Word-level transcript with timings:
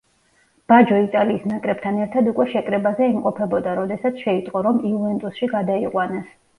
ბაჯო 0.71 1.01
იტალიის 1.07 1.45
ნაკრებთან 1.51 2.01
ერთად 2.07 2.31
უკვე 2.33 2.47
შეკრებაზე 2.55 3.13
იმყოფებოდა, 3.13 3.79
როდესაც 3.83 4.21
შეიტყო, 4.27 4.69
რომ 4.71 4.85
იუვენტუსში 4.95 5.57
გადაიყვანეს. 5.57 6.39